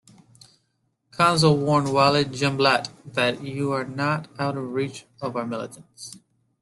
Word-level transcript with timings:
Qanso 1.11 1.55
warned 1.55 1.93
Walid 1.93 2.31
Jumblat 2.33 2.89
that 3.13 3.43
"you 3.43 3.71
are 3.71 3.85
not 3.85 4.27
out 4.39 4.57
of 4.57 4.73
reach 4.73 5.05
of 5.21 5.35
our 5.35 5.45
militants". 5.45 6.17